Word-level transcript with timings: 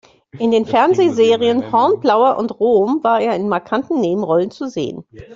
In 0.39 0.49
den 0.49 0.65
Fernsehserien 0.65 1.71
"Hornblower" 1.71 2.35
und 2.39 2.59
"Rom" 2.59 3.01
war 3.03 3.21
er 3.21 3.35
in 3.35 3.47
markanten 3.47 4.01
Nebenrollen 4.01 4.49
zu 4.49 4.67
sehen. 4.67 5.05